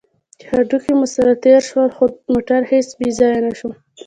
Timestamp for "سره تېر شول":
1.15-1.89